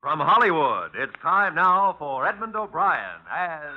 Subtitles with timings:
[0.00, 3.76] From Hollywood, it's time now for Edmund O'Brien as.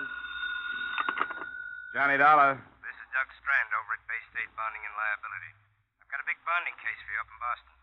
[1.92, 2.56] Johnny Dollar.
[2.80, 5.52] This is Doug Strand over at Bay State Bonding and Liability.
[6.00, 7.76] I've got a big bonding case for you up in Boston.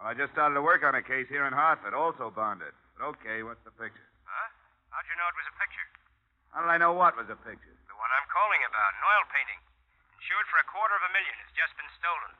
[0.00, 2.72] Well, I just started to work on a case here in Hartford, also bonded.
[2.96, 4.08] But okay, what's the picture?
[4.24, 4.48] Huh?
[4.88, 5.84] How'd you know it was a picture?
[6.56, 7.76] How did I know what was a picture?
[7.92, 9.60] The one I'm calling about, an oil painting.
[10.16, 11.36] Insured for a quarter of a million.
[11.44, 12.32] It's just been stolen.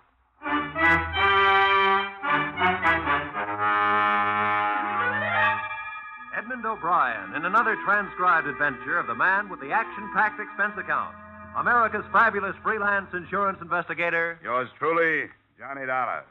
[6.43, 11.15] Edmund O'Brien in another transcribed adventure of the man with the action packed expense account.
[11.57, 14.41] America's fabulous freelance insurance investigator.
[14.43, 16.25] Yours truly, Johnny Dollar.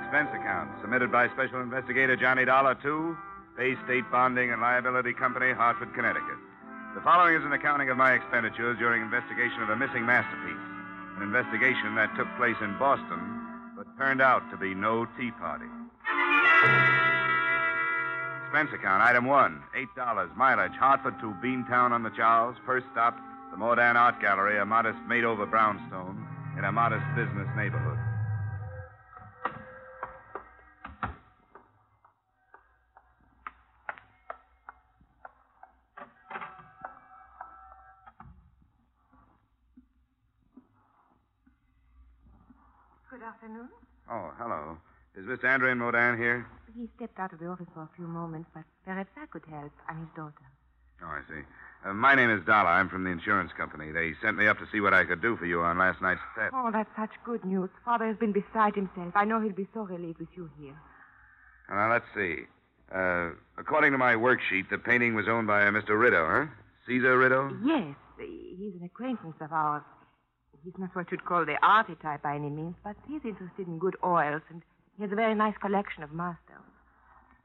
[0.00, 3.14] Expense account submitted by Special Investigator Johnny Dollar to
[3.58, 6.35] Bay State Bonding and Liability Company, Hartford, Connecticut.
[6.96, 10.64] The following is an accounting of my expenditures during investigation of a missing masterpiece.
[11.18, 13.20] An investigation that took place in Boston,
[13.76, 15.66] but turned out to be no tea party.
[18.48, 20.34] Expense account, item one, $8.
[20.38, 22.56] Mileage, Hartford to Beantown on the Charles.
[22.64, 23.14] First stop,
[23.50, 27.98] the Modern Art Gallery, a modest made over brownstone in a modest business neighborhood.
[43.16, 43.68] Good afternoon.
[44.10, 44.76] Oh, hello.
[45.16, 45.44] Is Mr.
[45.44, 46.46] Andrian Maudan here?
[46.76, 49.72] He stepped out of the office for a few moments, but perhaps I could help.
[49.88, 50.46] I'm his daughter.
[51.02, 51.42] Oh, I see.
[51.84, 52.70] Uh, my name is Dollar.
[52.70, 53.92] I'm from the insurance company.
[53.92, 56.20] They sent me up to see what I could do for you on last night's
[56.36, 56.54] theft.
[56.54, 57.70] Oh, that's such good news.
[57.84, 59.12] Father has been beside himself.
[59.14, 60.76] I know he'll be so relieved with you here.
[61.70, 62.46] Now, let's see.
[62.92, 65.98] Uh, according to my worksheet, the painting was owned by a Mr.
[65.98, 66.46] Rideau, huh?
[66.86, 67.50] Caesar Rideau?
[67.64, 69.82] Yes, he's an acquaintance of ours.
[70.66, 73.78] He's not what you'd call the arty type by any means, but he's interested in
[73.78, 74.62] good oils, and
[74.96, 76.58] he has a very nice collection of masters.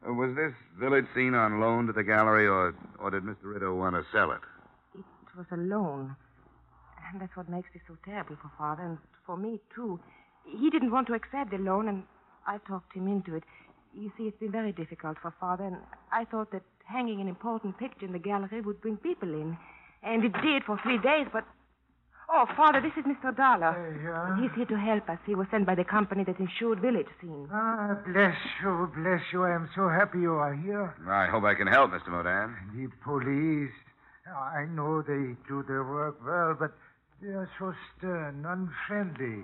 [0.01, 3.43] Uh, was this village scene on loan to the gallery, or, or did Mr.
[3.43, 4.41] Rideau want to sell it?
[4.95, 5.05] It
[5.37, 6.15] was a loan.
[7.11, 9.99] And that's what makes it so terrible for Father, and for me, too.
[10.43, 12.03] He didn't want to accept the loan, and
[12.47, 13.43] I talked him into it.
[13.93, 15.77] You see, it's been very difficult for Father, and
[16.11, 19.55] I thought that hanging an important picture in the gallery would bring people in.
[20.01, 21.45] And it did for three days, but.
[22.33, 23.35] Oh, Father, this is Mr.
[23.35, 23.75] Dollar.
[23.75, 24.41] Uh, yeah?
[24.41, 25.19] He's here to help us.
[25.25, 27.49] He was sent by the company that insured village scene.
[27.51, 29.43] Ah, bless you, bless you.
[29.43, 30.95] I am so happy you are here.
[31.09, 32.07] I hope I can help, Mr.
[32.07, 32.55] Maudan.
[32.73, 33.75] The police.
[34.31, 36.71] I know they do their work well, but
[37.21, 39.43] they are so stern, unfriendly.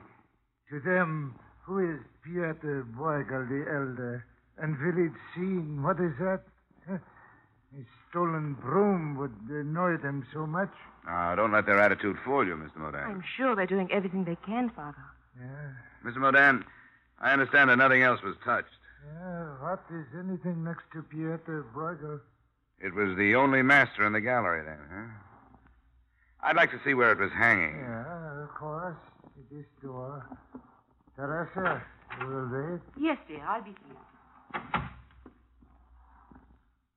[0.69, 4.25] To them, who is Pieter Bruegel the elder?
[4.59, 6.41] And village scene, what is that?
[7.75, 10.71] A stolen broom would annoy them so much.
[11.05, 12.77] Now, don't let their attitude fool you, Mr.
[12.77, 13.03] Maudan.
[13.05, 14.97] I'm sure they're doing everything they can, Father.
[15.39, 15.73] Yeah,
[16.09, 16.17] Mr.
[16.17, 16.63] Maudan,
[17.19, 18.69] I understand that nothing else was touched.
[19.05, 19.45] yeah.
[19.61, 22.19] What is anything next to Pieter Bruegel?
[22.79, 25.07] It was the only master in the gallery, then, huh?
[26.43, 27.75] I'd like to see where it was hanging.
[27.79, 28.95] Yeah, of course.
[29.51, 30.25] This door.
[30.55, 30.59] Uh,
[31.15, 31.81] Teresa,
[32.19, 32.81] you will wait?
[32.99, 33.95] Yes, dear, I'll be here.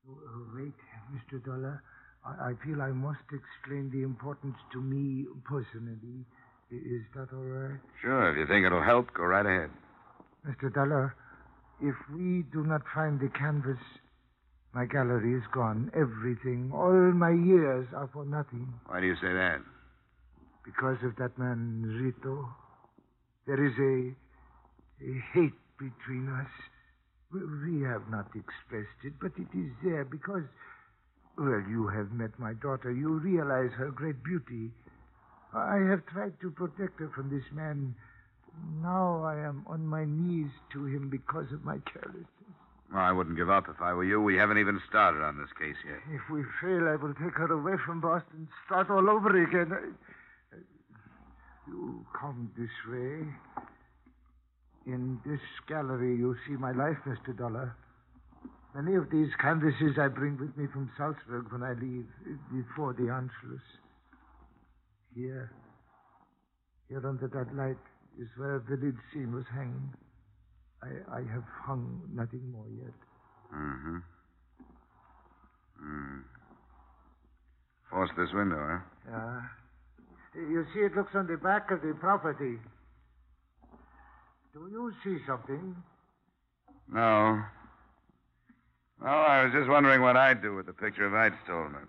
[0.55, 0.73] Wait,
[1.13, 1.43] Mr.
[1.43, 1.83] Dollar.
[2.25, 6.25] I, I feel I must explain the importance to me personally.
[6.71, 7.79] Is that all right?
[8.01, 9.69] Sure, if you think it'll help, go right ahead.
[10.47, 10.73] Mr.
[10.73, 11.15] Dollar,
[11.81, 13.79] if we do not find the canvas,
[14.73, 15.91] my gallery is gone.
[15.93, 18.73] Everything, all my years are for nothing.
[18.87, 19.59] Why do you say that?
[20.63, 22.47] Because of that man, Rito.
[23.47, 24.15] There is a,
[25.03, 26.47] a hate between us.
[27.33, 30.43] We, have not expressed it, but it is there because,
[31.37, 32.91] well, you have met my daughter.
[32.91, 34.71] You realize her great beauty.
[35.53, 37.95] I have tried to protect her from this man.
[38.81, 42.27] Now I am on my knees to him because of my carelessness.
[42.91, 44.21] Well, I wouldn't give up if I were you.
[44.21, 45.99] We haven't even started on this case yet.
[46.13, 49.71] If we fail, I will take her away from Boston, start all over again.
[49.71, 50.57] I-
[51.67, 53.23] You come this way.
[54.85, 57.37] In this gallery, you see my life, Mr.
[57.37, 57.75] Dollar.
[58.73, 62.93] Many of these canvases I bring with me from Salzburg when I leave, eh, before
[62.93, 63.61] the Anschluss.
[65.13, 65.51] Here,
[66.87, 67.77] here under that light
[68.19, 69.93] is where the village scene was hanging.
[70.81, 72.93] I, I have hung nothing more yet.
[73.53, 73.97] Mm-hmm.
[75.83, 76.23] Mm.
[77.89, 78.79] Force this window, huh?
[79.09, 79.41] Yeah.
[80.33, 82.57] You see, it looks on the back of the property.
[84.53, 85.75] Do you see something?
[86.91, 87.41] No.
[89.01, 91.87] No, I was just wondering what I'd do with the picture if I'd stolen it.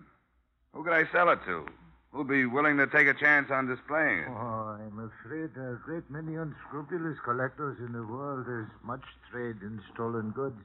[0.73, 1.65] Who could I sell it to?
[2.11, 4.27] Who'd be willing to take a chance on displaying it?
[4.29, 8.45] Oh, I'm afraid there are a great many unscrupulous collectors in the world.
[8.47, 10.61] There's much trade in stolen goods.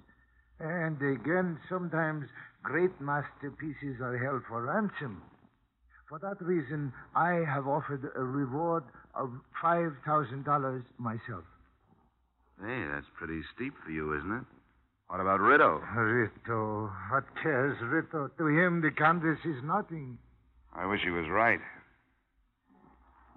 [0.60, 2.28] And again, sometimes
[2.62, 5.22] great masterpieces are held for ransom.
[6.08, 8.84] For that reason, I have offered a reward
[9.14, 9.30] of
[9.62, 11.44] $5,000 myself.
[12.60, 14.44] Hey, that's pretty steep for you, isn't it?
[15.08, 15.80] What about Rito?
[15.96, 18.28] Rito, what cares Rito?
[18.36, 20.18] To him, the canvas is nothing.
[20.74, 21.60] I wish he was right.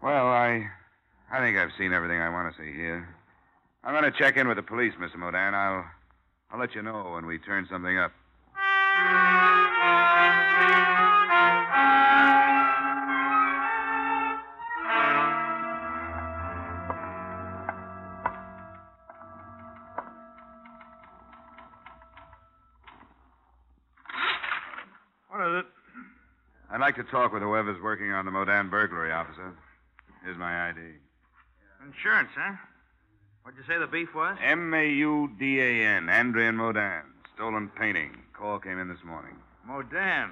[0.01, 0.67] Well, I
[1.31, 3.07] I think I've seen everything I want to see here.
[3.83, 5.15] I'm going to check in with the police, Mr.
[5.15, 5.53] Maudan.
[5.53, 5.85] I'll
[6.51, 8.11] I'll let you know when we turn something up.
[26.91, 29.53] Like to talk with whoever's working on the Maudan burglary, officer.
[30.25, 30.77] Here's my ID.
[31.87, 32.55] Insurance, huh?
[33.43, 34.37] What'd you say the beef was?
[34.43, 37.03] M A U D A N, Andrian Maudan.
[37.33, 38.17] Stolen painting.
[38.37, 39.37] Call came in this morning.
[39.65, 40.31] Maudan.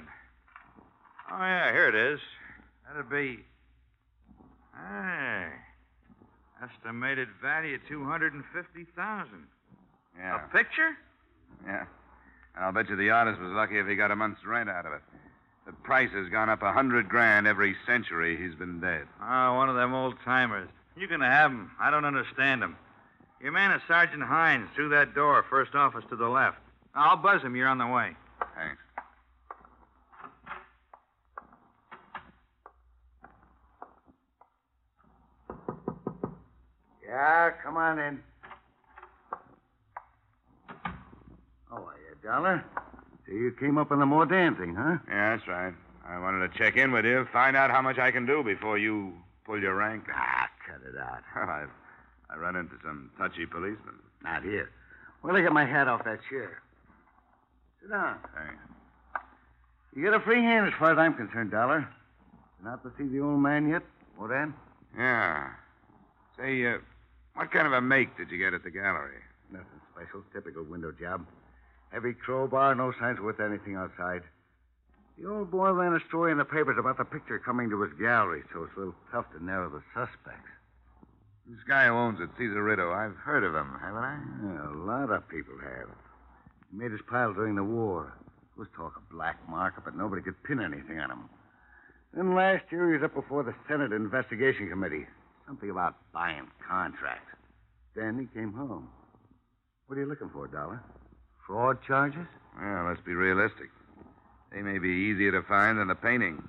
[1.31, 2.19] Oh, yeah, here it is.
[2.85, 3.39] That'd be.
[4.75, 5.47] Hey.
[6.61, 9.47] Estimated value of 250000
[10.17, 10.43] Yeah.
[10.43, 10.97] A picture?
[11.65, 11.85] Yeah.
[12.53, 14.85] And I'll bet you the artist was lucky if he got a month's rent out
[14.85, 15.01] of it.
[15.65, 19.07] The price has gone up a hundred grand every century he's been dead.
[19.21, 20.69] Oh, one of them old timers.
[20.95, 21.71] You can have him.
[21.79, 22.75] I don't understand 'em.
[23.39, 26.57] Your man is Sergeant Hines through that door, first office to the left.
[26.93, 27.55] I'll buzz him.
[27.55, 28.15] You're on the way.
[28.55, 28.81] Thanks.
[37.05, 38.19] Yeah, come on in.
[41.69, 42.63] How are you, Dollar?
[43.29, 44.97] So you came up on the more dancing, huh?
[45.07, 45.73] Yeah, that's right.
[46.07, 48.79] I wanted to check in with you, find out how much I can do before
[48.79, 49.13] you
[49.45, 50.05] pull your rank.
[50.11, 51.21] Ah, cut it out.
[51.35, 51.69] Well, I've
[52.31, 53.95] I run into some touchy policemen.
[54.23, 54.71] Not here.
[55.23, 56.61] Well, I get my hat off that chair.
[57.81, 58.17] Sit down.
[58.35, 58.61] Thanks.
[59.95, 61.87] You get a free hand as far as I'm concerned, Dollar.
[62.59, 63.83] Been out to see the old man yet,
[64.19, 64.53] Maudan?
[64.97, 65.49] Yeah.
[66.37, 66.77] Say, uh,
[67.35, 69.21] what kind of a make did you get at the gallery?
[69.51, 70.23] Nothing special.
[70.33, 71.25] Typical window job.
[71.91, 74.21] Heavy crowbar, no signs worth anything outside.
[75.17, 77.93] The old boy ran a story in the papers about the picture coming to his
[77.99, 80.49] gallery, so it's a little tough to narrow the suspects.
[81.47, 84.19] This guy who owns it, Caesar Rideau, I've heard of him, haven't I?
[84.45, 85.89] Yeah, a lot of people have.
[86.71, 88.13] He made his pile during the war.
[88.55, 91.29] There was talk of black market, but nobody could pin anything on him.
[92.13, 95.07] Then last year he was up before the Senate Investigation Committee.
[95.47, 97.33] Something about buying contracts.
[97.95, 98.87] Then he came home.
[99.87, 100.83] What are you looking for, Dollar?
[101.49, 102.27] Fraud charges?
[102.61, 103.71] Well, let's be realistic.
[104.51, 106.43] They may be easier to find than the painting.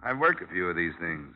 [0.00, 1.34] I've worked a few of these things.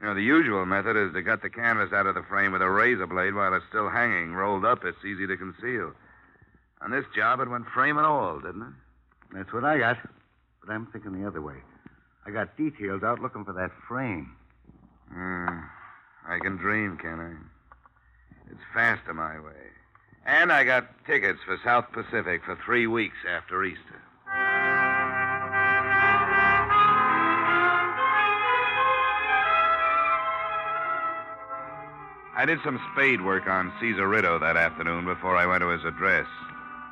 [0.00, 2.62] You know, the usual method is to cut the canvas out of the frame with
[2.62, 4.32] a razor blade while it's still hanging.
[4.32, 5.92] Rolled up, it's easy to conceal.
[6.80, 9.34] On this job, it went frame and all, didn't it?
[9.34, 9.98] That's what I got.
[10.64, 11.56] But I'm thinking the other way.
[12.26, 14.34] I got details out looking for that frame.
[15.12, 15.58] Hmm.
[16.26, 18.50] I can dream, can I?
[18.50, 19.69] It's faster my way.
[20.26, 24.00] And I got tickets for South Pacific for three weeks after Easter.
[32.36, 35.84] I did some spade work on Caesar Rideau that afternoon before I went to his
[35.84, 36.26] address.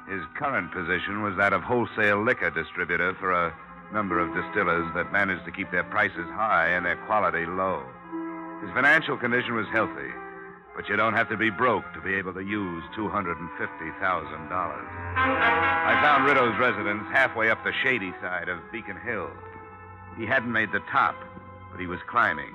[0.09, 3.55] His current position was that of wholesale liquor distributor for a
[3.93, 7.83] number of distillers that managed to keep their prices high and their quality low.
[8.61, 10.13] His financial condition was healthy,
[10.79, 13.35] but you don't have to be broke to be able to use $250,000.
[13.99, 19.29] I found Riddough's residence halfway up the shady side of Beacon Hill.
[20.17, 21.17] He hadn't made the top,
[21.73, 22.55] but he was climbing.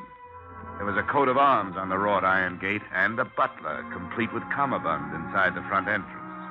[0.77, 4.32] There was a coat of arms on the wrought iron gate and a butler, complete
[4.32, 6.48] with cummerbund, inside the front entrance.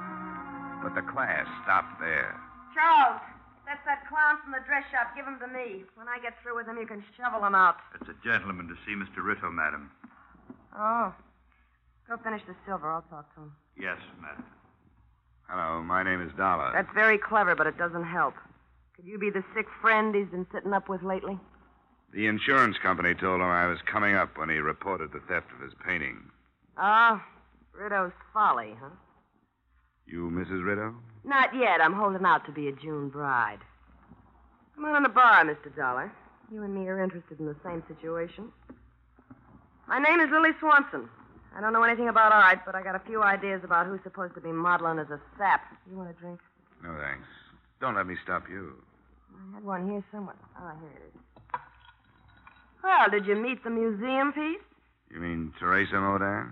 [0.85, 2.37] But the class stopped there.
[2.76, 3.25] Charles,
[3.64, 5.17] that's that clown from the dress shop.
[5.17, 5.88] Give him to me.
[5.97, 7.81] When I get through with him, you can shovel him out.
[7.97, 9.25] It's a gentleman to see Mr.
[9.25, 9.88] Ritto, madam.
[10.76, 11.17] Oh.
[12.09, 12.90] Go finish the silver.
[12.90, 13.52] I'll talk to him.
[13.78, 14.44] Yes, madam.
[15.49, 16.71] Hello, my name is Dollar.
[16.75, 18.35] That's very clever, but it doesn't help.
[18.97, 21.38] Could you be the sick friend he's been sitting up with lately?
[22.12, 25.62] The insurance company told him I was coming up when he reported the theft of
[25.62, 26.18] his painting.
[26.76, 27.25] Ah,
[27.73, 28.90] Riddough's folly, huh?
[30.06, 30.64] You, Mrs.
[30.64, 30.94] Rideau?
[31.25, 31.80] Not yet.
[31.80, 33.61] I'm holding out to be a June bride.
[34.75, 35.75] Come on in the bar, Mr.
[35.75, 36.12] Dollar.
[36.50, 38.50] You and me are interested in the same situation.
[39.88, 41.09] My name is Lily Swanson.
[41.56, 44.35] I don't know anything about art, but I got a few ideas about who's supposed
[44.35, 45.61] to be modeling as a sap.
[45.90, 46.40] You want a drink?
[46.82, 47.26] No, thanks.
[47.80, 48.75] Don't let me stop you.
[49.32, 50.37] I had one here somewhere.
[50.59, 51.61] Oh, here it is.
[52.82, 54.62] Well, did you meet the museum piece?
[55.11, 56.50] You mean Teresa Maudan?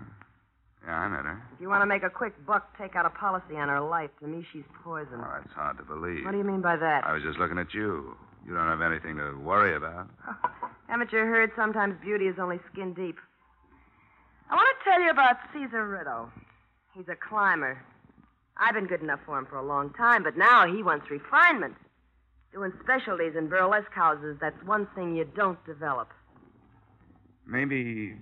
[0.85, 1.41] Yeah, I met her.
[1.53, 4.09] If you want to make a quick buck, take out a policy on her life.
[4.21, 5.19] To me, she's poison.
[5.19, 6.25] Oh, that's hard to believe.
[6.25, 7.05] What do you mean by that?
[7.05, 8.15] I was just looking at you.
[8.45, 10.07] You don't have anything to worry about.
[10.87, 13.17] Haven't you heard sometimes beauty is only skin deep?
[15.01, 16.29] I want to tell you about Caesar Riddle.
[16.93, 17.83] He's a climber.
[18.57, 21.73] I've been good enough for him for a long time, but now he wants refinement.
[22.53, 26.09] Doing specialties in burlesque houses, that's one thing you don't develop.
[27.47, 28.13] Maybe.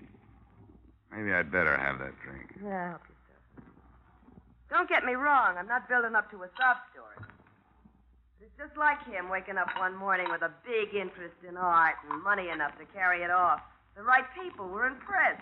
[1.11, 2.55] Maybe I'd better have that drink.
[2.63, 3.67] Yeah, help yourself.
[4.69, 7.17] Don't get me wrong, I'm not building up to a sob story.
[7.17, 11.95] But It's just like him waking up one morning with a big interest in art
[12.09, 13.59] and money enough to carry it off.
[13.97, 15.41] The right people were impressed.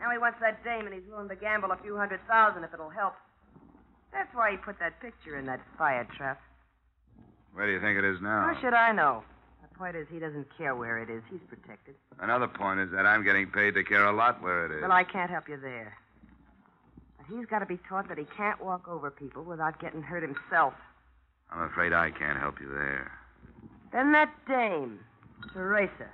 [0.00, 2.72] Now he wants that dame and he's willing to gamble a few hundred thousand if
[2.72, 3.14] it'll help.
[4.12, 6.40] That's why he put that picture in that fire trap.
[7.52, 8.52] Where do you think it is now?
[8.52, 9.22] How should I know?
[9.62, 11.22] The point is, he doesn't care where it is.
[11.30, 11.94] He's protected.
[12.20, 14.82] Another point is that I'm getting paid to care a lot where it is.
[14.82, 15.96] Well, I can't help you there.
[17.18, 20.22] But he's got to be taught that he can't walk over people without getting hurt
[20.22, 20.74] himself.
[21.50, 23.10] I'm afraid I can't help you there.
[23.92, 25.00] Then that dame,
[25.52, 26.08] Teresa.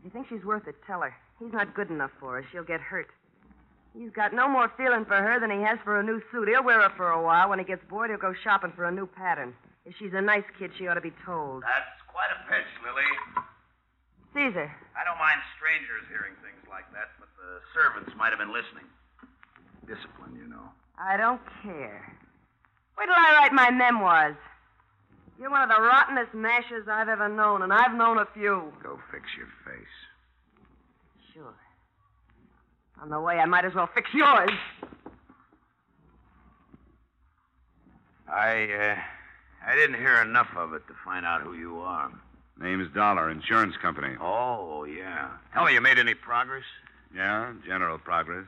[0.00, 1.14] If you think she's worth it, tell her.
[1.38, 2.46] He's not good enough for her.
[2.50, 3.08] She'll get hurt.
[3.92, 6.48] He's got no more feeling for her than he has for a new suit.
[6.48, 7.50] He'll wear her for a while.
[7.50, 9.52] When he gets bored, he'll go shopping for a new pattern.
[9.84, 11.62] If she's a nice kid, she ought to be told.
[11.62, 13.44] That's quite a pitch, Lily.
[14.32, 14.72] Caesar.
[14.96, 18.88] I don't mind strangers hearing things like that, but the servants might have been listening.
[19.84, 20.70] Discipline, you know.
[20.96, 22.16] I don't care.
[22.96, 24.36] Wait till I write my memoirs.
[25.40, 28.70] You're one of the rottenest mashers I've ever known, and I've known a few.
[28.82, 29.88] Go fix your face.
[31.32, 31.54] Sure.
[33.00, 34.50] On the way, I might as well fix yours.
[38.28, 38.96] I, uh,
[39.66, 42.12] I didn't hear enough of it to find out who you are.
[42.60, 44.16] Name's Dollar, insurance company.
[44.20, 45.30] Oh, yeah.
[45.54, 46.64] Tell me, you made any progress?
[47.16, 48.44] Yeah, general progress.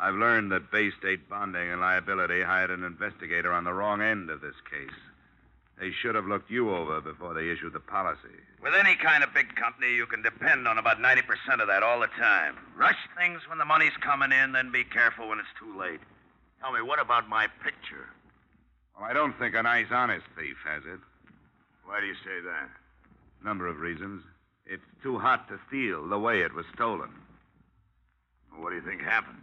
[0.00, 4.30] I've learned that Bay State Bonding and Liability hired an investigator on the wrong end
[4.30, 4.96] of this case.
[5.82, 8.38] They should have looked you over before they issued the policy.
[8.62, 11.98] With any kind of big company, you can depend on about 90% of that all
[11.98, 12.54] the time.
[12.76, 15.98] Rush things when the money's coming in, then be careful when it's too late.
[16.60, 18.06] Tell me, what about my picture?
[18.94, 21.00] Well, I don't think a nice, honest thief has it.
[21.84, 22.70] Why do you say that?
[23.44, 24.22] Number of reasons.
[24.64, 27.10] It's too hot to steal the way it was stolen.
[28.52, 29.42] Well, what do you think happened?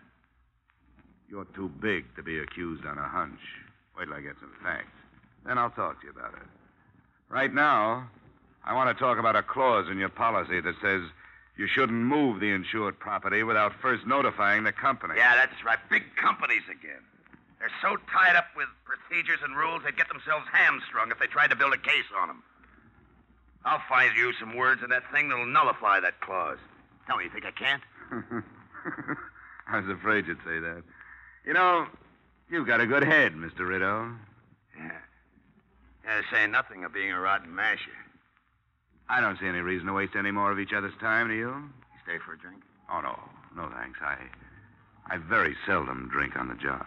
[1.27, 3.41] You're too big to be accused on a hunch.
[3.97, 4.98] Wait till I get some facts.
[5.45, 6.47] Then I'll talk to you about it.
[7.29, 8.09] Right now,
[8.65, 11.01] I want to talk about a clause in your policy that says
[11.57, 15.15] you shouldn't move the insured property without first notifying the company.
[15.17, 15.79] Yeah, that's right.
[15.89, 17.01] Big companies again.
[17.59, 21.49] They're so tied up with procedures and rules, they'd get themselves hamstrung if they tried
[21.49, 22.43] to build a case on them.
[23.65, 26.57] I'll find you some words in that thing that'll nullify that clause.
[27.05, 27.83] Tell me, you think I can't?
[29.67, 30.83] I was afraid you'd say that.
[31.45, 31.87] You know,
[32.49, 33.67] you've got a good head, Mr.
[33.67, 34.11] Rideau.
[36.09, 37.91] Uh, yeah, saying nothing of being a rotten masher.
[39.09, 41.49] I don't see any reason to waste any more of each other's time, do you?
[41.49, 41.69] You
[42.03, 42.61] stay for a drink?
[42.91, 43.17] Oh, no.
[43.55, 43.99] No, thanks.
[44.01, 44.17] I.
[45.11, 46.85] I very seldom drink on the job.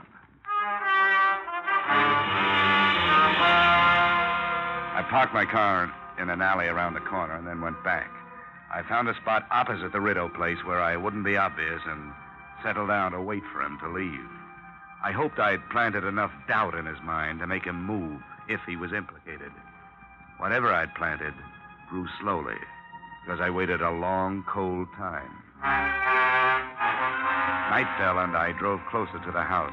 [4.94, 8.10] I parked my car in an alley around the corner and then went back.
[8.72, 12.12] I found a spot opposite the Rideau place where I wouldn't be obvious and
[12.62, 14.28] settled down to wait for him to leave.
[15.04, 18.76] I hoped I'd planted enough doubt in his mind to make him move if he
[18.76, 19.52] was implicated.
[20.38, 21.34] Whatever I'd planted
[21.88, 22.58] grew slowly
[23.24, 25.30] because I waited a long, cold time.
[27.70, 29.72] Night fell and I drove closer to the house.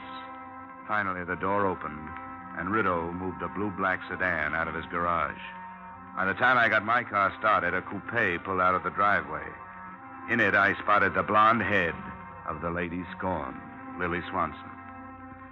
[0.88, 2.10] Finally, the door opened
[2.58, 5.42] and Rideau moved a blue black sedan out of his garage.
[6.16, 9.46] By the time I got my car started, a coupe pulled out of the driveway.
[10.30, 11.96] In it, I spotted the blonde head
[12.48, 13.60] of the lady scorned,
[13.98, 14.72] Lily Swanson.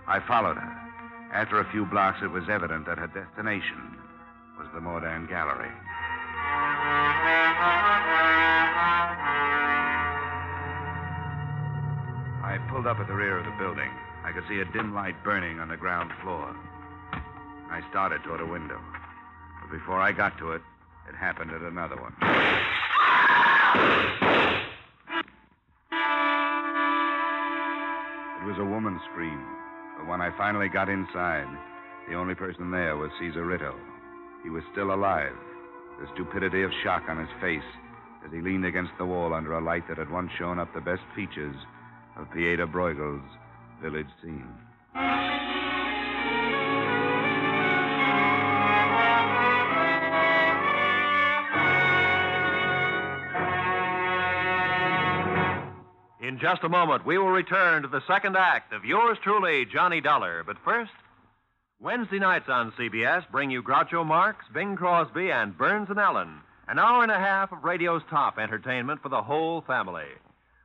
[0.08, 0.87] I followed her.
[1.34, 3.98] After a few blocks, it was evident that her destination
[4.58, 5.70] was the Maudan Gallery.
[12.44, 13.92] I pulled up at the rear of the building.
[14.24, 16.56] I could see a dim light burning on the ground floor.
[17.70, 18.80] I started toward a window.
[19.62, 20.62] But before I got to it,
[21.10, 22.14] it happened at another one.
[28.42, 29.44] It was a woman's scream.
[29.98, 31.48] But when I finally got inside,
[32.08, 33.76] the only person there was Caesar Rideau.
[34.44, 35.36] He was still alive,
[36.00, 37.68] the stupidity of shock on his face
[38.26, 40.82] as he leaned against the wall under a light that had once shown up the
[40.82, 41.56] best features
[42.18, 43.24] of Pieter Bruegel's
[43.82, 44.48] village scene.
[56.38, 60.02] In just a moment, we will return to the second act of yours truly, Johnny
[60.02, 60.44] Dollar.
[60.46, 60.92] But first,
[61.80, 66.42] Wednesday nights on CBS bring you Groucho Marx, Bing Crosby, and Burns and Allen.
[66.68, 70.06] An hour and a half of radio's top entertainment for the whole family.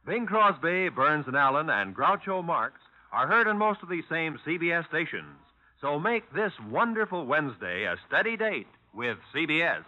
[0.06, 2.74] Bing Crosby, Burns and Allen, and Groucho Marx
[3.10, 5.38] are heard on most of these same CBS stations.
[5.80, 9.84] So make this wonderful Wednesday a steady date with CBS.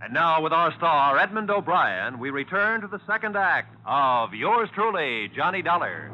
[0.00, 4.68] And now, with our star, Edmund O'Brien, we return to the second act of yours
[4.72, 6.12] truly, Johnny Dollar.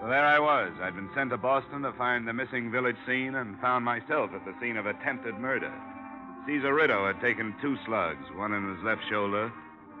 [0.00, 0.72] So there I was.
[0.80, 4.44] I'd been sent to Boston to find the missing village scene and found myself at
[4.44, 5.72] the scene of attempted murder.
[6.46, 9.52] Caesar Rideau had taken two slugs, one in his left shoulder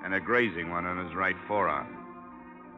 [0.04, 1.99] and a grazing one on his right forearm.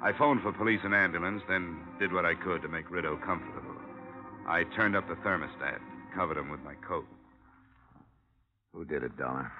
[0.03, 3.77] I phoned for police and ambulance, then did what I could to make Rideau comfortable.
[4.49, 5.79] I turned up the thermostat,
[6.15, 7.07] covered him with my coat.
[8.75, 9.53] Who did it, Dollar?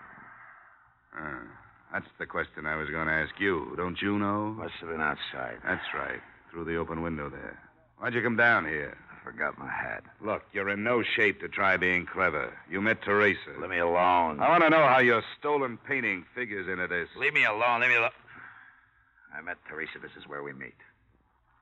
[1.17, 1.43] Ah,
[1.93, 3.75] that's the question I was going to ask you.
[3.77, 4.55] Don't you know?
[4.59, 5.59] Must have been outside.
[5.65, 6.21] That's right,
[6.51, 7.59] through the open window there.
[7.99, 8.97] Why'd you come down here?
[9.13, 10.03] I forgot my hat.
[10.21, 12.53] Look, you're in no shape to try being clever.
[12.69, 13.39] You met Teresa.
[13.61, 14.41] Let me alone.
[14.41, 17.09] I want to know how your stolen painting figures into this.
[17.17, 17.83] Leave me alone.
[17.83, 18.11] Leave me alone.
[19.37, 19.99] I met Teresa.
[20.01, 20.77] This is where we meet.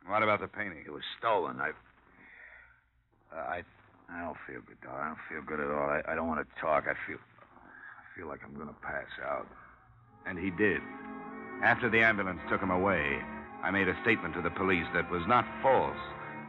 [0.06, 0.82] What about the painting?
[0.86, 1.60] It was stolen.
[1.60, 1.70] I.
[3.32, 3.62] Uh, I.
[4.10, 5.00] I don't feel good, Dollar.
[5.00, 5.88] I don't feel good at all.
[5.88, 6.84] I, I don't want to talk.
[6.90, 7.18] I feel.
[7.18, 9.46] I feel like I'm going to pass out.
[10.26, 10.80] And he did.
[11.62, 13.20] After the ambulance took him away,
[13.62, 15.96] I made a statement to the police that was not false,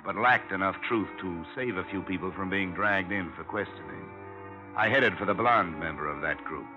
[0.05, 4.09] but lacked enough truth to save a few people from being dragged in for questioning.
[4.75, 6.67] I headed for the blonde member of that group.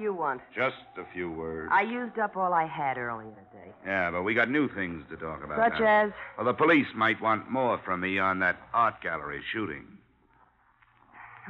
[0.00, 0.40] You want?
[0.54, 1.70] Just a few words.
[1.72, 3.72] I used up all I had earlier today.
[3.86, 5.58] Yeah, but we got new things to talk about.
[5.72, 6.06] Such now.
[6.06, 6.12] as?
[6.36, 9.86] Well, the police might want more from me on that art gallery shooting.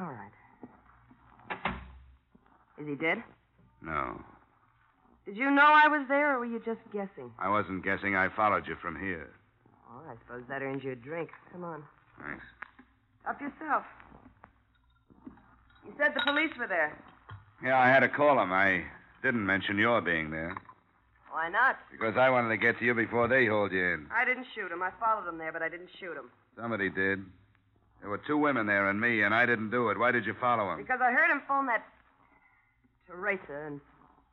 [0.01, 1.75] All right.
[2.81, 3.23] Is he dead?
[3.83, 4.21] No,
[5.27, 7.31] Did you know I was there, or were you just guessing?
[7.39, 8.15] I wasn't guessing.
[8.15, 9.31] I followed you from here.
[9.91, 11.31] Oh, I suppose that earns you a drink.
[11.53, 11.83] Come on.
[12.23, 12.45] Thanks.
[13.29, 13.85] Up yourself.
[15.87, 16.97] You said the police were there.
[17.63, 18.53] Yeah, I had to call him.
[18.53, 18.85] I
[19.23, 20.57] didn't mention your being there
[21.31, 21.77] Why not?
[21.91, 24.07] because I wanted to get to you before they hold you in.
[24.15, 24.83] I didn't shoot him.
[24.83, 26.31] I followed him there, but I didn't shoot him.
[26.57, 27.25] Somebody did.
[28.01, 29.99] There were two women there and me, and I didn't do it.
[29.99, 30.79] Why did you follow him?
[30.79, 31.85] Because I heard him phone that
[33.07, 33.81] Teresa and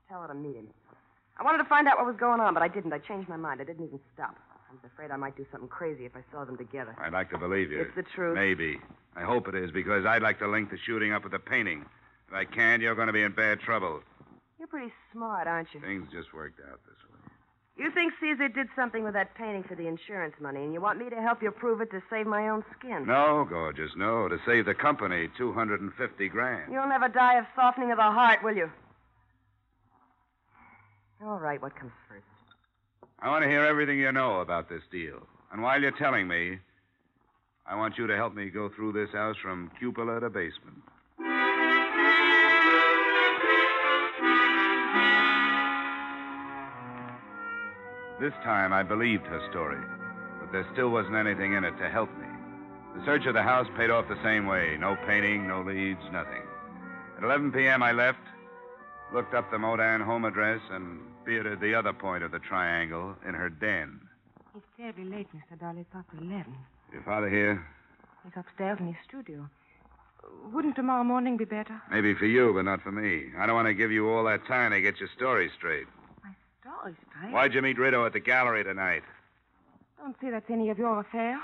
[0.08, 0.68] tell her to meet him.
[1.40, 2.94] I wanted to find out what was going on, but I didn't.
[2.94, 3.62] I changed my mind.
[3.62, 4.36] I didn't even stop.
[4.70, 6.96] I was afraid I might do something crazy if I saw them together.
[7.00, 7.82] I'd like to believe you.
[7.82, 8.36] It's the truth.
[8.36, 8.80] Maybe.
[9.16, 11.86] I hope it is, because I'd like to link the shooting up with the painting.
[12.28, 14.02] If I can't, you're going to be in bad trouble.
[14.60, 15.80] You're pretty smart, aren't you?
[15.80, 17.18] Things just worked out this way.
[17.78, 20.98] You think Caesar did something with that painting for the insurance money, and you want
[20.98, 23.06] me to help you prove it to save my own skin?
[23.06, 24.28] No, gorgeous, no.
[24.28, 26.74] To save the company 250 grand.
[26.74, 28.70] You'll never die of softening of the heart, will you?
[31.24, 32.26] All right, what comes first?
[33.20, 35.20] I want to hear everything you know about this deal.
[35.52, 36.60] And while you're telling me,
[37.66, 40.82] I want you to help me go through this house from cupola to basement.
[48.20, 49.80] This time I believed her story,
[50.40, 52.26] but there still wasn't anything in it to help me.
[52.96, 56.42] The search of the house paid off the same way no painting, no leads, nothing.
[57.18, 58.20] At 11 p.m., I left,
[59.14, 63.36] looked up the Maudan home address, and bearded the other point of the triangle in
[63.36, 64.00] her den.
[64.56, 65.60] It's terribly late, Mr.
[65.60, 65.82] Dollar.
[65.82, 66.56] It's after 11.
[66.92, 67.64] Your father here?
[68.24, 69.48] He's upstairs in his studio.
[70.52, 71.80] Wouldn't tomorrow morning be better?
[71.92, 73.26] Maybe for you, but not for me.
[73.38, 75.86] I don't want to give you all that time to get your story straight.
[77.32, 79.04] Why'd you meet Rideau at the gallery tonight?
[80.00, 81.40] Don't say that's any of your affair.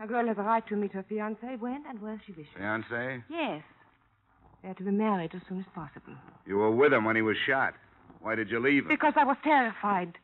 [0.00, 2.52] A girl has a right to meet her fiancé when and where she wishes.
[2.56, 3.24] Fiance?
[3.28, 3.62] Yes.
[4.62, 6.14] They're to be married as soon as possible.
[6.46, 7.74] You were with him when he was shot.
[8.20, 8.88] Why did you leave him?
[8.88, 10.18] Because I was terrified.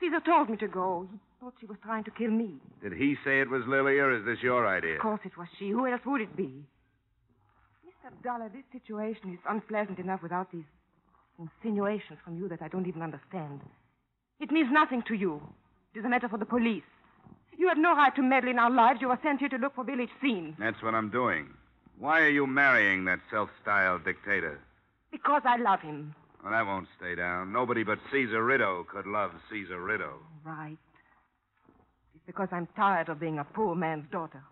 [0.00, 1.08] Caesar told me to go.
[1.10, 2.54] He thought she was trying to kill me.
[2.82, 4.94] Did he say it was Lily, or is this your idea?
[4.96, 5.70] Of course it was she.
[5.70, 6.64] Who else would it be?
[7.86, 8.10] Mr.
[8.22, 10.64] Dollar, this situation is unpleasant enough without these
[11.38, 13.60] insinuations from you that I don't even understand.
[14.40, 15.40] It means nothing to you.
[15.94, 16.82] It is a matter for the police.
[17.56, 19.00] You have no right to meddle in our lives.
[19.00, 20.56] You were sent here to look for village scene.
[20.58, 21.48] That's what I'm doing.
[21.98, 24.58] Why are you marrying that self-styled dictator?
[25.12, 26.14] Because I love him.
[26.42, 27.52] Well, that won't stay down.
[27.52, 30.18] Nobody but Caesar Rideau could love Caesar Rideau.
[30.44, 30.76] Right.
[32.14, 34.42] It's because I'm tired of being a poor man's daughter.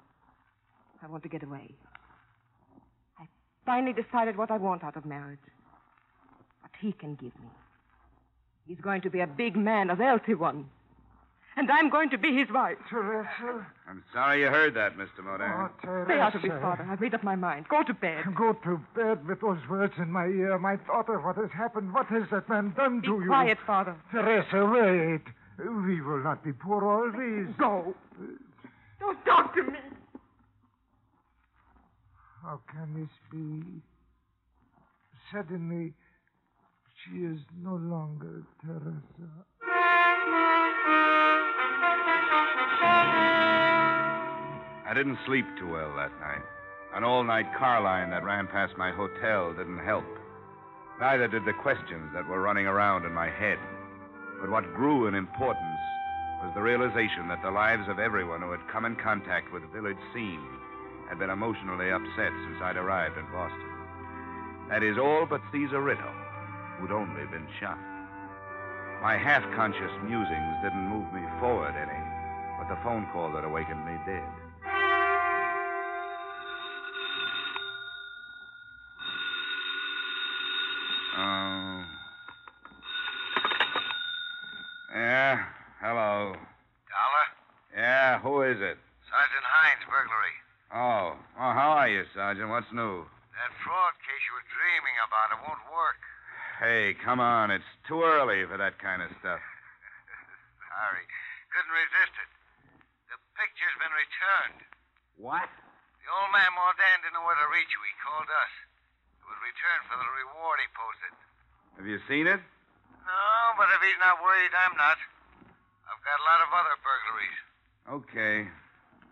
[1.03, 1.75] I want to get away.
[3.19, 3.27] I
[3.67, 5.41] finally decided what I want out of marriage.
[6.83, 7.49] What he can give me.
[8.67, 10.67] He's going to be a big man, a wealthy one.
[11.57, 12.77] And I'm going to be his wife.
[12.81, 13.67] Oh, Teresa.
[13.89, 15.23] I'm sorry you heard that, Mr.
[15.23, 15.51] Maudan.
[15.53, 16.07] Oh, Teresa.
[16.09, 16.87] Stay out of this, Father.
[16.91, 17.67] I've made up my mind.
[17.69, 18.25] Go to bed.
[18.37, 20.59] Go to bed with those words in my ear.
[20.59, 21.93] My daughter, what has happened?
[21.93, 23.27] What has that man done Be to you?
[23.27, 23.95] quiet, Father.
[24.11, 25.23] Teresa, wait.
[25.87, 27.55] We will not be poor always.
[27.59, 27.95] Go.
[28.99, 29.79] Don't talk to me.
[32.43, 33.63] How can this be?
[35.33, 35.93] Suddenly,
[37.05, 39.31] she is no longer Teresa.
[44.85, 46.43] I didn't sleep too well that night.
[46.95, 50.05] An all night car line that ran past my hotel didn't help.
[51.01, 53.59] Neither did the questions that were running around in my head.
[54.41, 55.81] But what grew in importance
[56.43, 59.69] was the realization that the lives of everyone who had come in contact with the
[59.69, 60.45] Village Scene
[61.09, 63.73] had been emotionally upset since I'd arrived in Boston.
[64.69, 66.22] That is all but Caesar Ritto,
[66.83, 67.79] who'd only been shot.
[69.03, 72.03] My half conscious musings didn't move me forward any,
[72.59, 74.27] but the phone call that awakened me did.
[81.19, 81.85] Oh.
[84.91, 85.47] Yeah,
[85.79, 86.35] hello.
[86.35, 87.27] Dollar?
[87.77, 88.79] Yeah, who is it?
[89.07, 90.35] Sergeant Hines, burglary.
[90.75, 92.51] Oh, oh, how are you, Sergeant?
[92.51, 93.07] What's new?
[93.39, 96.03] That fraud case you were dreaming about, it won't work.
[96.63, 97.51] Hey, come on.
[97.51, 99.43] It's too early for that kind of stuff.
[100.71, 101.05] Sorry.
[101.51, 102.31] Couldn't resist it.
[103.11, 104.63] The picture's been returned.
[105.19, 105.51] What?
[105.51, 107.83] The old man Maudan didn't know where to reach you.
[107.83, 108.53] He called us.
[109.19, 111.15] It was returned for the reward he posted.
[111.83, 112.39] Have you seen it?
[112.39, 113.27] No,
[113.59, 115.03] but if he's not worried, I'm not.
[115.91, 117.39] I've got a lot of other burglaries.
[117.91, 118.37] Okay.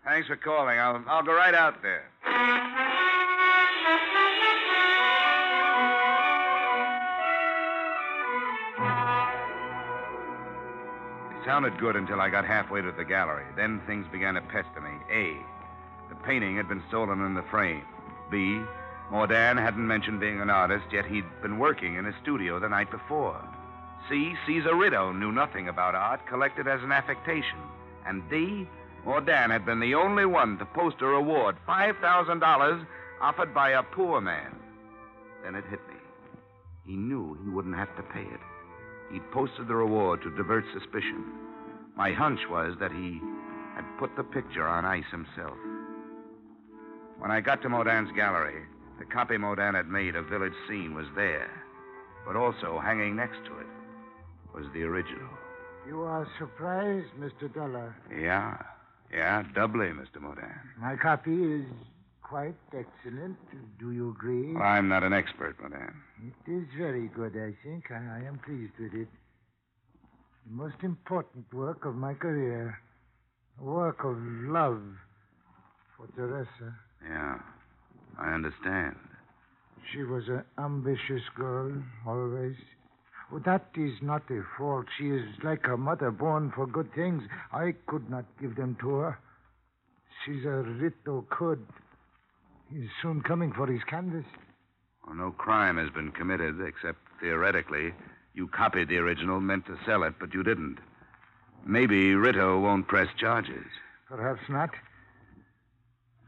[0.07, 0.79] Thanks for calling.
[0.79, 2.07] I'll, I'll go right out there.
[11.45, 13.45] Sounded good until I got halfway to the gallery.
[13.55, 14.91] Then things began to pester me.
[15.11, 15.37] A.
[16.09, 17.83] The painting had been stolen in the frame.
[18.29, 18.61] B.
[19.11, 22.91] Maudan hadn't mentioned being an artist, yet he'd been working in his studio the night
[22.91, 23.41] before.
[24.07, 24.35] C.
[24.45, 27.57] Caesar Ritto knew nothing about art, collected as an affectation.
[28.05, 28.67] And D.
[29.05, 32.85] Maudan had been the only one to post a reward, $5,000,
[33.19, 34.55] offered by a poor man.
[35.43, 35.95] Then it hit me.
[36.85, 38.39] He knew he wouldn't have to pay it.
[39.11, 41.25] He'd posted the reward to divert suspicion.
[41.95, 43.19] My hunch was that he
[43.75, 45.57] had put the picture on ice himself.
[47.19, 48.63] When I got to Maudan's gallery,
[48.99, 51.49] the copy Maudan had made of Village Scene was there.
[52.25, 53.67] But also, hanging next to it,
[54.53, 55.29] was the original.
[55.87, 57.53] You are surprised, Mr.
[57.53, 57.95] Dollar.
[58.15, 58.57] Yeah,
[59.11, 60.21] yeah, doubly, Mr.
[60.21, 60.59] Maudan.
[60.79, 61.65] My copy is
[62.21, 63.37] quite excellent.
[63.79, 64.53] Do you agree?
[64.53, 65.93] Well, I'm not an expert, Maudan.
[66.23, 67.85] It is very good, I think.
[67.89, 69.07] I, I am pleased with it.
[70.45, 72.77] The most important work of my career.
[73.59, 74.81] A work of love
[75.97, 76.75] for Teresa.
[77.07, 77.39] Yeah,
[78.19, 78.95] I understand.
[79.91, 81.73] She was an ambitious girl,
[82.05, 82.55] always.
[83.33, 84.85] Oh, that is not a fault.
[84.99, 87.23] She is like her mother, born for good things.
[87.51, 89.19] I could not give them to her.
[90.25, 91.65] Caesar Ritto could.
[92.71, 94.25] He's soon coming for his canvas.
[95.05, 97.93] Well, no crime has been committed, except theoretically.
[98.33, 100.79] You copied the original, meant to sell it, but you didn't.
[101.65, 103.65] Maybe Ritto won't press charges.
[104.07, 104.69] Perhaps not.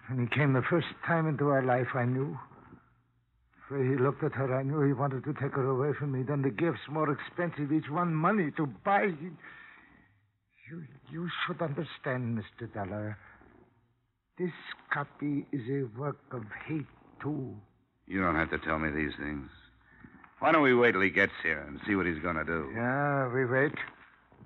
[0.07, 2.37] When he came the first time into our life, I knew.
[3.69, 6.11] The way he looked at her, I knew he wanted to take her away from
[6.11, 6.23] me.
[6.23, 9.03] Then the gifts, more expensive, each one money to buy.
[10.69, 12.71] You, you should understand, Mr.
[12.73, 13.17] Dollar.
[14.37, 14.51] This
[14.93, 16.85] copy is a work of hate,
[17.21, 17.55] too.
[18.07, 19.49] You don't have to tell me these things.
[20.39, 22.69] Why don't we wait till he gets here and see what he's going to do?
[22.75, 23.73] Yeah, we wait.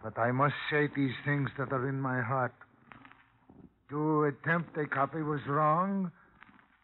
[0.04, 2.54] But I must say these things that are in my heart.
[3.89, 6.12] To attempt a copy was wrong,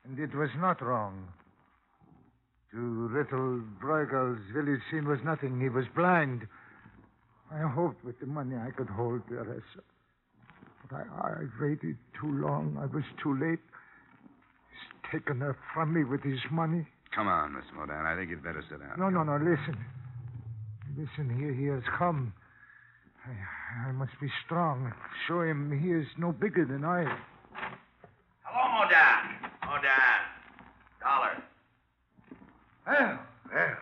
[0.03, 1.27] and it was not wrong.
[2.71, 5.61] To little Bruegel's village scene was nothing.
[5.61, 6.47] He was blind.
[7.51, 9.83] I hoped with the money I could hold Teresa.
[10.89, 12.77] But I, I waited too long.
[12.81, 13.59] I was too late.
[15.13, 16.85] He's taken her from me with his money.
[17.13, 18.05] Come on, Miss Maudan.
[18.05, 18.97] I think you'd better sit down.
[18.97, 19.33] No, no, no.
[19.37, 19.77] Listen.
[20.97, 22.33] Listen, here he has come.
[23.25, 24.93] I, I must be strong.
[25.27, 27.03] Show him he is no bigger than I.
[28.43, 29.51] Hello, Maudan.
[29.63, 30.21] Maudan.
[31.01, 31.43] Dollar.
[32.87, 33.19] Well,
[33.53, 33.77] well.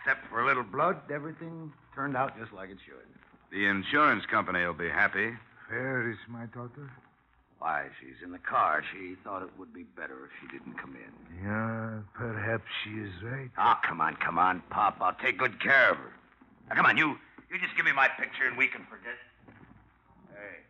[0.00, 3.06] Except for a little blood, everything turned out just like it should.
[3.52, 5.30] The insurance company will be happy.
[5.68, 6.90] Where is my daughter?
[7.58, 8.84] Why, she's in the car.
[8.92, 11.44] She thought it would be better if she didn't come in.
[11.44, 13.50] Yeah, perhaps she is right.
[13.58, 14.98] Oh, come on, come on, Pop.
[15.00, 16.12] I'll take good care of her.
[16.68, 17.16] Now, come on, you
[17.50, 19.16] you just give me my picture and we can forget.
[20.30, 20.62] Hey.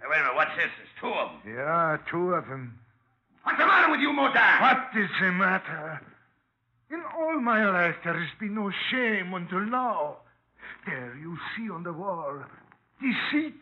[0.00, 0.36] Hey, wait a minute.
[0.36, 0.70] What's this?
[0.78, 1.54] There's two of them.
[1.54, 2.78] Yeah, two of them.
[3.42, 4.60] What's the matter with you, Maudan?
[4.60, 6.00] What is the matter?
[6.90, 10.18] In all my life, there has been no shame until now.
[10.86, 12.42] There, you see on the wall.
[13.00, 13.60] Deceit.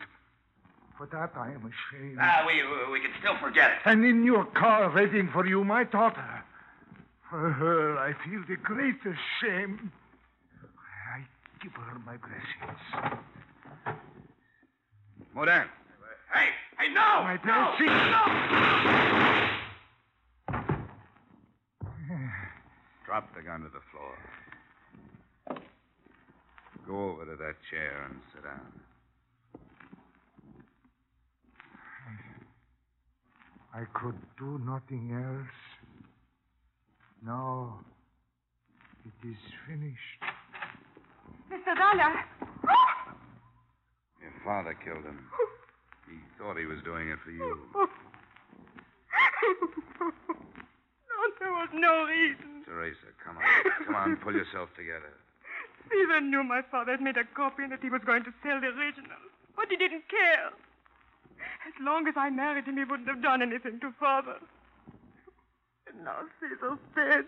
[0.99, 2.17] For that, I am ashamed.
[2.19, 3.77] Ah, we, we can still forget it.
[3.85, 6.43] And in your car, waiting for you, my daughter.
[7.29, 9.93] For her, I feel the greatest shame.
[11.15, 11.21] I
[11.63, 12.81] give her my blessings.
[15.33, 15.69] Maudan.
[16.33, 17.23] Hey, hey, no!
[17.23, 18.01] My no, blessings.
[23.05, 24.17] Drop the gun to the floor.
[26.85, 28.88] Go over to that chair and sit down.
[33.73, 35.55] I could do nothing else.
[37.25, 37.79] Now,
[39.05, 40.19] it is finished.
[41.51, 41.75] Mr.
[41.75, 42.13] Dollar.
[44.21, 45.19] Your father killed him.
[46.09, 47.57] He thought he was doing it for you.
[49.99, 52.63] No, there was no reason.
[52.63, 53.43] Teresa, come on.
[53.85, 55.11] Come on, pull yourself together.
[55.91, 58.61] Caesar knew my father had made a copy and that he was going to sell
[58.61, 59.19] the original.
[59.55, 60.51] But he didn't care.
[61.69, 64.37] As long as I married him, he wouldn't have done anything to father.
[65.87, 67.25] And now Caesar's dead.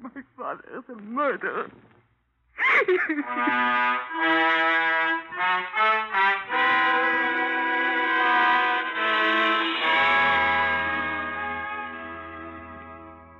[0.00, 1.70] My father is a murderer.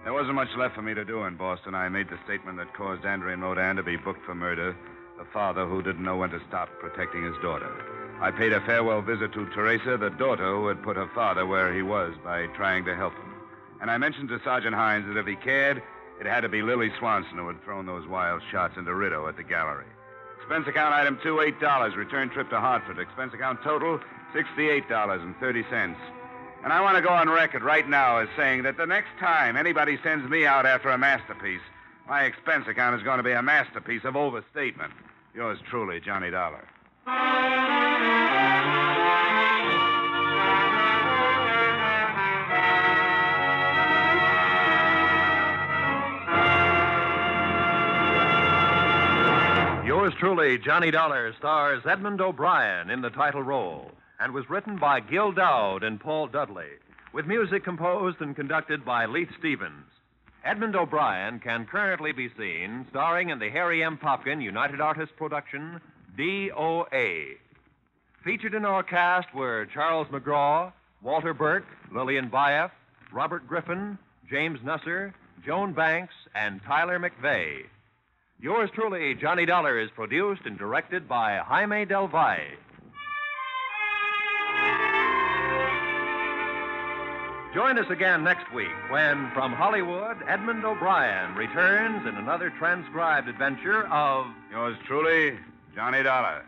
[0.05, 1.74] There wasn't much left for me to do in Boston.
[1.74, 4.77] I made the statement that caused Andrea Maudan to be booked for murder,
[5.18, 8.03] the father who didn't know when to stop protecting his daughter.
[8.20, 11.74] I paid a farewell visit to Teresa, the daughter who had put her father where
[11.74, 13.35] he was by trying to help him.
[13.81, 15.83] And I mentioned to Sergeant Hines that if he cared,
[16.20, 19.37] it had to be Lily Swanson who had thrown those wild shots into Rideau at
[19.37, 19.85] the gallery.
[20.38, 21.96] Expense account item two, eight dollars.
[21.96, 22.98] Return trip to Hartford.
[22.98, 24.00] Expense account total,
[24.33, 25.98] sixty-eight dollars and thirty cents.
[26.62, 29.57] And I want to go on record right now as saying that the next time
[29.57, 31.61] anybody sends me out after a masterpiece,
[32.09, 34.92] my expense account is going to be a masterpiece of overstatement.
[35.35, 36.66] Yours truly, Johnny Dollar.
[37.06, 37.16] Yours
[50.18, 55.32] truly, Johnny Dollar, stars Edmund O'Brien in the title role and was written by Gil
[55.32, 56.70] Doud and Paul Dudley,
[57.12, 59.84] with music composed and conducted by Leith Stevens.
[60.42, 63.98] Edmund O'Brien can currently be seen starring in the Harry M.
[63.98, 65.82] Popkin United Artists production,
[66.18, 67.37] DOA.
[68.24, 70.72] Featured in our cast were Charles McGraw,
[71.03, 72.70] Walter Burke, Lillian Buyeff,
[73.12, 73.98] Robert Griffin,
[74.31, 75.12] James Nusser,
[75.44, 77.64] Joan Banks, and Tyler McVey.
[78.40, 82.57] Yours truly, Johnny Dollar, is produced and directed by Jaime Del Valle.
[87.55, 93.87] Join us again next week when, from Hollywood, Edmund O'Brien returns in another transcribed adventure
[93.92, 95.38] of Yours truly,
[95.74, 96.44] Johnny Dollar.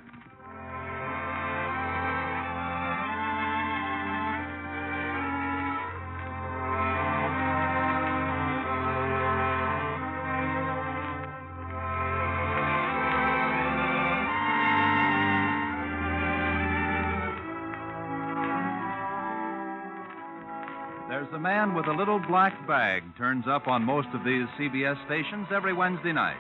[21.08, 25.04] There's a man with a little black bag turns up on most of these CBS
[25.06, 26.36] stations every Wednesday night.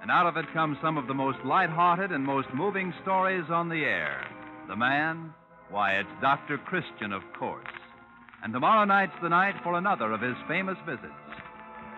[0.00, 3.68] And out of it comes some of the most light-hearted and most moving stories on
[3.68, 4.24] the air.
[4.68, 5.34] The man?
[5.70, 6.58] Why, it's Dr.
[6.58, 7.66] Christian, of course.
[8.42, 11.12] And tomorrow night's the night for another of his famous visits.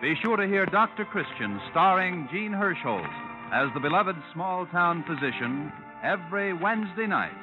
[0.01, 1.05] Be sure to hear Dr.
[1.05, 3.07] Christian starring Jean Hersholt
[3.53, 5.71] as the beloved small-town physician
[6.03, 7.37] every Wednesday night.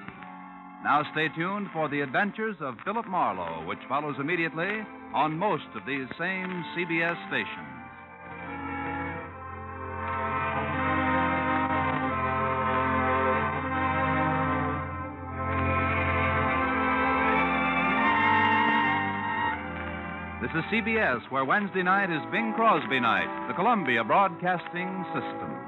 [0.83, 4.83] Now stay tuned for the adventures of Philip Marlowe, which follows immediately
[5.15, 7.78] on most of these same CBS stations.
[20.55, 25.68] This is CBS, where Wednesday night is Bing Crosby night, the Columbia Broadcasting System.